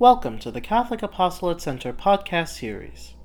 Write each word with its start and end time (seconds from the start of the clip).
Welcome 0.00 0.38
to 0.38 0.50
the 0.50 0.62
Catholic 0.62 1.02
Apostolate 1.02 1.60
Center 1.60 1.92
podcast 1.92 2.58
series. 2.58 3.16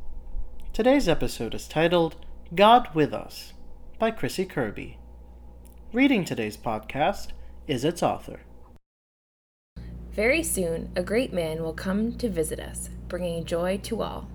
Today's 0.74 1.08
episode 1.08 1.56
is 1.56 1.70
titled 1.70 2.18
God 2.54 2.90
with 2.94 3.14
Us 3.14 3.54
by 3.98 4.12
Chrissy 4.12 4.44
Kirby. 4.44 4.98
Reading 5.94 6.26
today's 6.26 6.58
podcast 6.58 7.30
is 7.66 7.86
its 7.86 8.04
author. 8.04 8.42
Very 10.12 10.44
soon, 10.44 10.92
a 10.98 11.02
great 11.02 11.32
man 11.32 11.64
will 11.64 11.72
come 11.72 12.18
to 12.18 12.28
visit 12.28 12.60
us, 12.60 12.90
bringing 13.08 13.46
joy 13.46 13.78
to 13.84 14.02
all. 14.02 14.28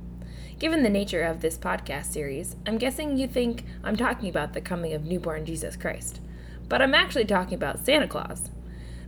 Given 0.58 0.82
the 0.82 0.88
nature 0.88 1.22
of 1.22 1.42
this 1.42 1.58
podcast 1.58 2.06
series, 2.06 2.56
I'm 2.66 2.78
guessing 2.78 3.18
you 3.18 3.28
think 3.28 3.66
I'm 3.84 3.96
talking 3.96 4.30
about 4.30 4.54
the 4.54 4.62
coming 4.62 4.94
of 4.94 5.04
newborn 5.04 5.44
Jesus 5.44 5.76
Christ. 5.76 6.22
But 6.70 6.80
I'm 6.80 6.94
actually 6.94 7.26
talking 7.26 7.56
about 7.56 7.84
Santa 7.84 8.08
Claus. 8.08 8.49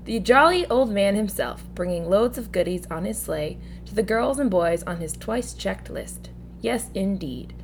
The 0.05 0.19
jolly 0.19 0.67
old 0.67 0.91
man 0.91 1.15
himself, 1.15 1.63
bringing 1.77 2.11
loads 2.11 2.37
of 2.37 2.51
goodies 2.51 2.89
on 2.91 3.05
his 3.05 3.21
sleigh 3.21 3.59
to 3.87 3.95
the 3.95 4.03
girls 4.03 4.41
and 4.41 4.51
boys 4.51 4.83
on 4.83 4.97
his 4.97 5.13
twice 5.13 5.55
checked 5.55 5.91
list. 5.91 6.31
Yes, 6.61 6.91
indeed. 6.93 7.55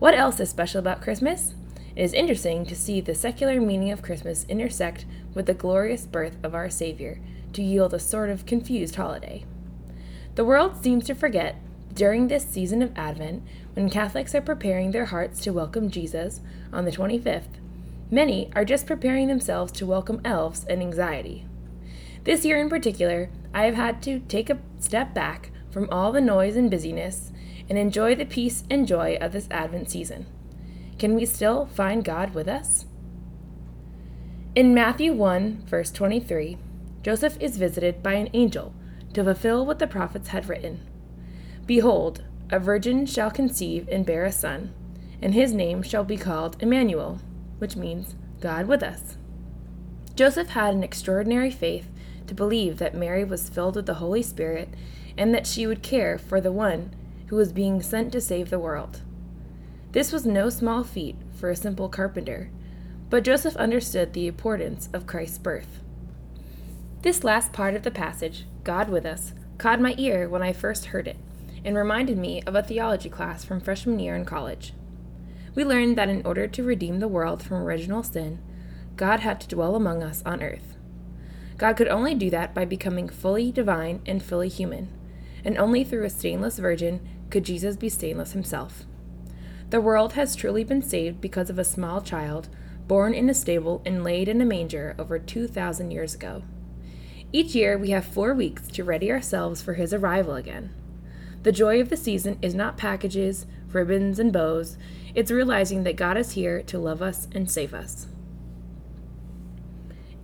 What 0.00 0.14
else 0.14 0.40
is 0.40 0.50
special 0.50 0.80
about 0.80 1.00
Christmas? 1.00 1.54
It 1.94 2.02
is 2.02 2.12
interesting 2.14 2.66
to 2.66 2.74
see 2.74 3.00
the 3.00 3.14
secular 3.14 3.60
meaning 3.60 3.92
of 3.92 4.02
Christmas 4.02 4.44
intersect 4.48 5.06
with 5.34 5.46
the 5.46 5.54
glorious 5.54 6.04
birth 6.04 6.36
of 6.42 6.52
our 6.52 6.68
Savior 6.68 7.20
to 7.52 7.62
yield 7.62 7.94
a 7.94 8.00
sort 8.00 8.30
of 8.30 8.44
confused 8.44 8.96
holiday. 8.96 9.44
The 10.34 10.44
world 10.44 10.82
seems 10.82 11.06
to 11.06 11.14
forget, 11.14 11.60
during 11.94 12.26
this 12.26 12.44
season 12.44 12.82
of 12.82 12.90
Advent, 12.96 13.44
when 13.74 13.88
Catholics 13.88 14.34
are 14.34 14.40
preparing 14.40 14.90
their 14.90 15.06
hearts 15.06 15.40
to 15.42 15.52
welcome 15.52 15.90
Jesus 15.90 16.40
on 16.72 16.84
the 16.84 16.92
25th, 16.92 17.60
many 18.10 18.50
are 18.56 18.64
just 18.64 18.84
preparing 18.84 19.28
themselves 19.28 19.70
to 19.72 19.86
welcome 19.86 20.20
elves 20.24 20.64
and 20.64 20.80
anxiety. 20.80 21.44
This 22.28 22.44
year 22.44 22.60
in 22.60 22.68
particular, 22.68 23.30
I 23.54 23.64
have 23.64 23.74
had 23.74 24.02
to 24.02 24.18
take 24.18 24.50
a 24.50 24.58
step 24.80 25.14
back 25.14 25.50
from 25.70 25.88
all 25.90 26.12
the 26.12 26.20
noise 26.20 26.56
and 26.56 26.70
busyness 26.70 27.32
and 27.70 27.78
enjoy 27.78 28.14
the 28.14 28.26
peace 28.26 28.64
and 28.68 28.86
joy 28.86 29.16
of 29.18 29.32
this 29.32 29.48
Advent 29.50 29.88
season. 29.88 30.26
Can 30.98 31.14
we 31.14 31.24
still 31.24 31.64
find 31.64 32.04
God 32.04 32.34
with 32.34 32.46
us? 32.46 32.84
In 34.54 34.74
Matthew 34.74 35.14
1, 35.14 35.62
verse 35.64 35.90
23, 35.90 36.58
Joseph 37.02 37.38
is 37.40 37.56
visited 37.56 38.02
by 38.02 38.12
an 38.12 38.28
angel 38.34 38.74
to 39.14 39.24
fulfill 39.24 39.64
what 39.64 39.78
the 39.78 39.86
prophets 39.86 40.28
had 40.28 40.50
written 40.50 40.86
Behold, 41.64 42.24
a 42.50 42.58
virgin 42.58 43.06
shall 43.06 43.30
conceive 43.30 43.88
and 43.90 44.04
bear 44.04 44.26
a 44.26 44.32
son, 44.32 44.74
and 45.22 45.32
his 45.32 45.54
name 45.54 45.82
shall 45.82 46.04
be 46.04 46.18
called 46.18 46.62
Emmanuel, 46.62 47.20
which 47.56 47.74
means 47.74 48.16
God 48.38 48.66
with 48.66 48.82
us. 48.82 49.16
Joseph 50.14 50.48
had 50.48 50.74
an 50.74 50.84
extraordinary 50.84 51.50
faith 51.50 51.88
to 52.28 52.34
believe 52.34 52.78
that 52.78 52.94
Mary 52.94 53.24
was 53.24 53.48
filled 53.48 53.76
with 53.76 53.86
the 53.86 53.94
Holy 53.94 54.22
Spirit 54.22 54.68
and 55.16 55.34
that 55.34 55.46
she 55.46 55.66
would 55.66 55.82
care 55.82 56.18
for 56.18 56.40
the 56.40 56.52
one 56.52 56.94
who 57.26 57.36
was 57.36 57.52
being 57.52 57.82
sent 57.82 58.12
to 58.12 58.20
save 58.20 58.50
the 58.50 58.58
world. 58.58 59.02
This 59.92 60.12
was 60.12 60.24
no 60.24 60.50
small 60.50 60.84
feat 60.84 61.16
for 61.34 61.50
a 61.50 61.56
simple 61.56 61.88
carpenter, 61.88 62.50
but 63.10 63.24
Joseph 63.24 63.56
understood 63.56 64.12
the 64.12 64.26
importance 64.26 64.88
of 64.92 65.06
Christ's 65.06 65.38
birth. 65.38 65.80
This 67.02 67.24
last 67.24 67.52
part 67.52 67.74
of 67.74 67.82
the 67.82 67.90
passage, 67.90 68.44
God 68.64 68.88
with 68.88 69.06
us, 69.06 69.32
caught 69.56 69.80
my 69.80 69.94
ear 69.98 70.28
when 70.28 70.42
I 70.42 70.52
first 70.52 70.86
heard 70.86 71.08
it 71.08 71.16
and 71.64 71.76
reminded 71.76 72.18
me 72.18 72.42
of 72.42 72.54
a 72.54 72.62
theology 72.62 73.08
class 73.08 73.44
from 73.44 73.60
freshman 73.60 73.98
year 73.98 74.14
in 74.14 74.24
college. 74.24 74.72
We 75.54 75.64
learned 75.64 75.96
that 75.96 76.08
in 76.08 76.24
order 76.24 76.46
to 76.46 76.62
redeem 76.62 77.00
the 77.00 77.08
world 77.08 77.42
from 77.42 77.58
original 77.58 78.02
sin, 78.02 78.38
God 78.96 79.20
had 79.20 79.40
to 79.40 79.48
dwell 79.48 79.74
among 79.74 80.02
us 80.02 80.22
on 80.24 80.42
earth. 80.42 80.77
God 81.58 81.76
could 81.76 81.88
only 81.88 82.14
do 82.14 82.30
that 82.30 82.54
by 82.54 82.64
becoming 82.64 83.08
fully 83.08 83.50
divine 83.50 84.00
and 84.06 84.22
fully 84.22 84.48
human, 84.48 84.88
and 85.44 85.58
only 85.58 85.84
through 85.84 86.04
a 86.04 86.10
stainless 86.10 86.58
virgin 86.58 87.06
could 87.30 87.44
Jesus 87.44 87.76
be 87.76 87.88
stainless 87.88 88.32
himself. 88.32 88.84
The 89.70 89.80
world 89.80 90.14
has 90.14 90.34
truly 90.34 90.64
been 90.64 90.82
saved 90.82 91.20
because 91.20 91.50
of 91.50 91.58
a 91.58 91.64
small 91.64 92.00
child 92.00 92.48
born 92.86 93.12
in 93.12 93.28
a 93.28 93.34
stable 93.34 93.82
and 93.84 94.02
laid 94.02 94.28
in 94.28 94.40
a 94.40 94.44
manger 94.46 94.96
over 94.98 95.18
2,000 95.18 95.90
years 95.90 96.14
ago. 96.14 96.42
Each 97.32 97.54
year 97.54 97.76
we 97.76 97.90
have 97.90 98.06
four 98.06 98.32
weeks 98.32 98.68
to 98.68 98.84
ready 98.84 99.12
ourselves 99.12 99.60
for 99.60 99.74
his 99.74 99.92
arrival 99.92 100.36
again. 100.36 100.72
The 101.42 101.52
joy 101.52 101.80
of 101.80 101.90
the 101.90 101.96
season 101.96 102.38
is 102.40 102.54
not 102.54 102.78
packages, 102.78 103.46
ribbons, 103.70 104.18
and 104.18 104.32
bows, 104.32 104.78
it's 105.14 105.30
realizing 105.30 105.82
that 105.82 105.96
God 105.96 106.16
is 106.16 106.32
here 106.32 106.62
to 106.62 106.78
love 106.78 107.02
us 107.02 107.28
and 107.32 107.50
save 107.50 107.74
us. 107.74 108.06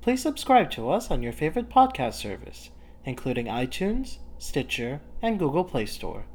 Please 0.00 0.22
subscribe 0.22 0.70
to 0.70 0.90
us 0.90 1.10
on 1.10 1.24
your 1.24 1.32
favorite 1.32 1.68
podcast 1.68 2.14
service, 2.14 2.70
including 3.04 3.46
iTunes, 3.46 4.18
Stitcher, 4.38 5.00
and 5.20 5.40
Google 5.40 5.64
Play 5.64 5.86
Store. 5.86 6.26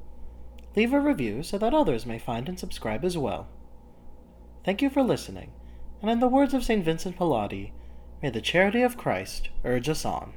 Leave 0.76 0.92
a 0.92 1.00
review 1.00 1.44
so 1.44 1.58
that 1.58 1.74
others 1.74 2.06
may 2.06 2.20
find 2.20 2.50
and 2.50 2.60
subscribe 2.60 3.06
as 3.06 3.18
well. 3.18 3.48
Thank 4.66 4.82
you 4.82 4.90
for 4.90 5.02
listening 5.02 5.54
and 6.02 6.10
in 6.10 6.20
the 6.20 6.28
words 6.28 6.54
of 6.54 6.64
St. 6.64 6.84
Vincent 6.84 7.18
Pallotti, 7.18 7.72
may 8.22 8.30
the 8.30 8.42
charity 8.42 8.82
of 8.82 8.98
Christ 8.98 9.50
urge 9.66 9.90
us 9.90 10.06
on. 10.06 10.34